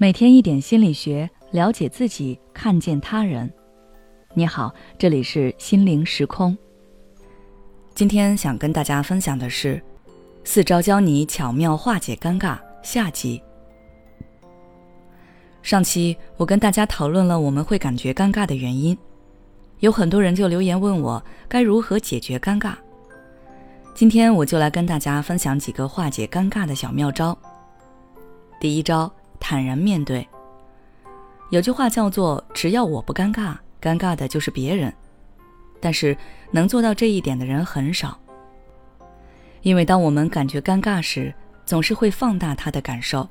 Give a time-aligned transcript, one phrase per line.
[0.00, 3.52] 每天一点心理学，了解自己，看见他人。
[4.32, 6.56] 你好，这里是心灵时空。
[7.96, 9.82] 今天想跟大家分享的是
[10.44, 13.42] 四招教你巧妙化解尴尬下集。
[15.62, 18.96] 上期我跟大家讨论了我们会感觉尴尬的原因，
[19.80, 22.74] 有很多人就留言问我该如何解决尴尬。
[23.96, 27.36] 今天我就来跟大家分享几个化解尴尬的小妙招。
[28.60, 29.12] 第一招。
[29.48, 30.28] 坦然面对。
[31.48, 34.92] 有句话叫做“只要我不尴尬，尴尬的就是别人”，
[35.80, 36.14] 但是
[36.50, 38.20] 能做到这一点的人很少。
[39.62, 41.34] 因为当我们感觉尴尬时，
[41.64, 43.26] 总是会放大他的感受，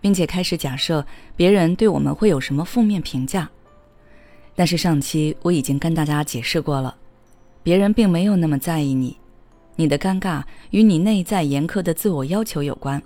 [0.00, 1.06] 并且开始假设
[1.36, 3.48] 别人对我们会有什么负面评价。
[4.56, 6.92] 但是上期我已经跟大家解释过了，
[7.62, 9.16] 别人并没有那么在意你，
[9.76, 13.00] 你的尴尬与你内在严苛的自我要求有关。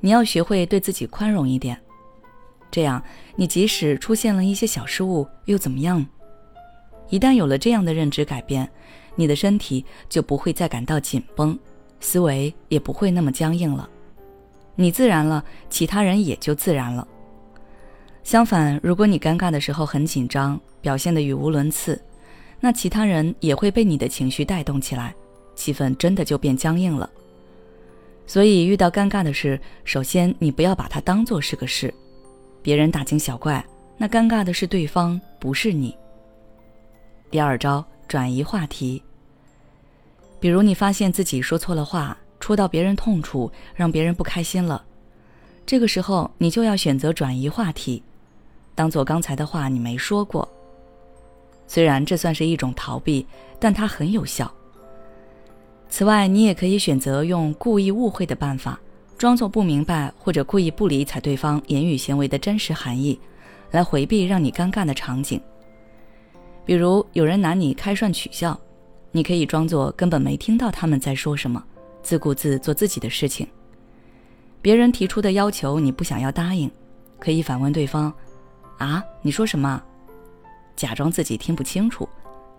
[0.00, 1.78] 你要学会对自己宽容一点，
[2.70, 3.02] 这样
[3.36, 6.04] 你即使出现了一些小失误又怎么样？
[7.08, 8.68] 一旦有了这样的认知改变，
[9.14, 11.58] 你的身体就不会再感到紧绷，
[12.00, 13.88] 思维也不会那么僵硬了。
[14.76, 17.06] 你自然了，其他人也就自然了。
[18.22, 22.00] 相反，如果你尴尬的时候很紧张，表现得语无伦次，
[22.60, 25.14] 那其他人也会被你的情绪带动起来，
[25.54, 27.10] 气氛真的就变僵硬了。
[28.30, 31.92] 所以，遇到尴尬的事，首先你不要把它当做是个事，
[32.62, 33.66] 别人大惊小怪，
[33.98, 35.92] 那尴尬的是对方，不是你。
[37.28, 39.02] 第二招，转移话题。
[40.38, 44.84] 比如你发现自己说错了话，戳到别人痛处，让别人不开心了，
[45.66, 48.00] 这个时候你就要选择转移话题，
[48.76, 50.48] 当做刚才的话你没说过。
[51.66, 53.26] 虽然这算是一种逃避，
[53.58, 54.48] 但它很有效。
[55.90, 58.80] 此外，你也可以选择用故意误会的办法，
[59.18, 63.18] 装作不明白或者故意不理睬对方言语行为的真实含义，
[63.72, 65.40] 来回避让你尴尬的场景。
[66.64, 68.58] 比如有人拿你开涮取笑，
[69.10, 71.62] 你可以装作根本没听到他们在说什么，
[72.02, 73.46] 自顾自做自己的事情。
[74.62, 76.70] 别人提出的要求你不想要答应，
[77.18, 78.12] 可以反问对方
[78.78, 79.82] ：“啊，你说什么？”
[80.76, 82.08] 假装自己听不清楚，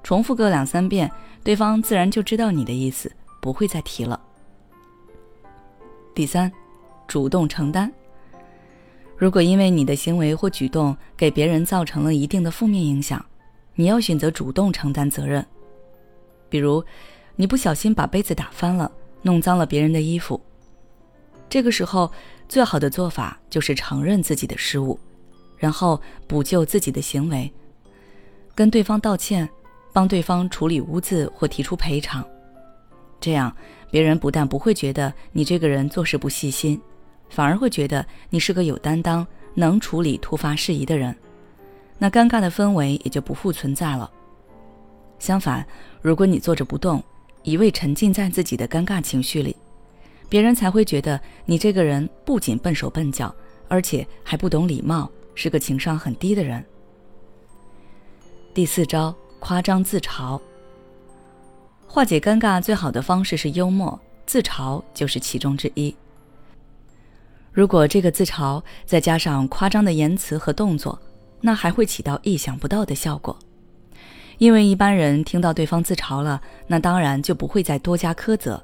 [0.04, 1.10] 重复个两三遍，
[1.44, 3.10] 对方自然就知道你的意思。
[3.42, 4.18] 不会再提了。
[6.16, 6.50] 第三，
[7.08, 7.92] 主动承担。
[9.18, 13.24] 如果因为你的行为或举动给别人造成了一定的负面影响，
[13.76, 15.46] 你要选择主动承担责任。
[16.50, 16.84] 比如，
[17.36, 18.92] 你不小心把杯子打翻了，
[19.22, 20.40] 弄脏了别人的衣服，
[21.48, 22.12] 这个时候
[22.50, 25.00] 最好的做法就是承认自己的失误，
[25.56, 27.52] 然后补救自己的行为，
[28.54, 29.48] 跟对方道歉，
[29.94, 32.26] 帮对方处理污渍或提出赔偿。
[33.22, 33.56] 这样，
[33.92, 36.82] 别人不但不会觉得你这个人做事不细心，
[37.30, 41.16] 反而会觉得你是个有担当、能处理突发事宜的人。
[42.00, 44.10] 那尴尬的氛围也就不复存在了。
[45.20, 45.64] 相反，
[46.02, 47.02] 如果你坐着不动，
[47.44, 49.56] 一味沉浸在自己的尴尬情绪里，
[50.28, 53.34] 别人才会觉得你这个人不仅笨手笨脚，
[53.68, 56.66] 而且还不懂礼貌，是个情商很低的人。
[58.52, 60.42] 第四招，夸张自嘲。
[61.94, 65.94] 化解尴尬最好的方式是幽默，自嘲就是其中之一。
[67.52, 70.98] 如果这个自嘲再加上夸张的言辞和动作，
[71.42, 73.38] 那还会起到意想不到的效果。
[74.38, 78.64] 因为一般人听到对方自嘲了，那当然就不会再多加苛责。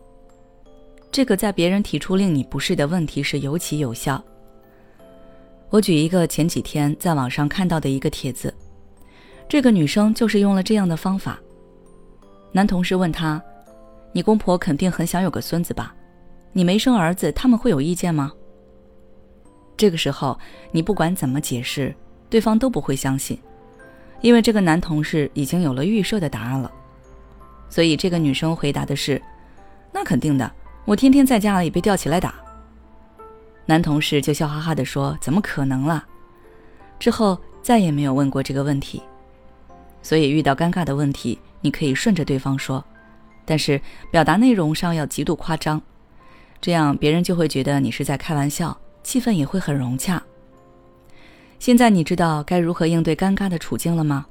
[1.11, 4.23] 这个在别人提出令你不适的问题时尤其有效。
[5.69, 8.53] 我举一个前几天在网上看到的一个帖子，
[9.49, 11.37] 这个女生就是用了这样的方法。
[12.51, 13.41] 男同事问他
[14.11, 15.93] ：“你公婆肯定很想有个孙子吧？
[16.53, 18.31] 你没生儿子，他们会有意见吗？”
[19.77, 20.37] 这个时候，
[20.71, 21.93] 你不管怎么解释，
[22.29, 23.37] 对方都不会相信，
[24.21, 26.71] 因为这个男同事已经有了预设的答案了。
[27.69, 29.21] 所以，这个女生回答的是
[29.93, 30.51] ：“那肯定的，
[30.85, 32.33] 我天天在家里被吊起来打。”
[33.67, 36.03] 男同事就笑哈哈地说：“怎么可能了？”
[36.97, 39.03] 之后再也没有问过这个问题。
[40.01, 41.37] 所以，遇到尴尬的问题。
[41.67, 42.81] 你可以顺着对方说，
[43.43, 45.81] 但是表达内容上要极度夸张，
[46.61, 50.23] 这样别人就会觉得你是在开玩笑，气氛也会很融洽。
[51.59, 54.25] 现在你知道该如何应对尴尬的处境了吗？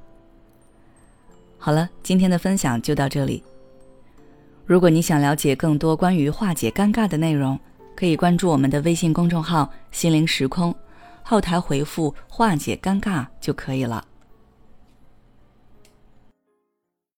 [1.59, 3.43] 好了，今天的分享就到这里。
[4.65, 7.61] 如果你想了解更多关于化解尴尬的内容，
[7.95, 10.75] 可以关注我们的微信公众号“心灵时空”，
[11.23, 14.03] 后台回复“化解尴尬”就可以了。